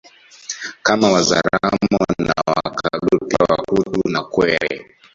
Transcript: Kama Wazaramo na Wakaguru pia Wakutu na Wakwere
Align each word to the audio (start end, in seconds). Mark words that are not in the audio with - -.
Kama 0.83 1.11
Wazaramo 1.13 2.05
na 2.25 2.33
Wakaguru 2.47 3.19
pia 3.27 3.45
Wakutu 3.49 4.09
na 4.09 4.19
Wakwere 4.21 4.89